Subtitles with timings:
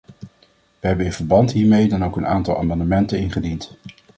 [0.79, 3.75] We hebben in verband hiermee dan ook een aantal amendementen ingediend.